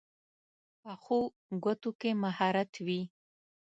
[0.81, 1.19] پخو
[1.63, 3.01] ګوتو کې مهارت وي